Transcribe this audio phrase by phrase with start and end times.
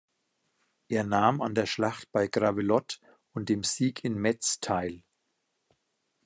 [0.87, 2.97] Er nahm an der Schlacht bei Gravelotte
[3.33, 5.03] und dem Sieg in Metz teil.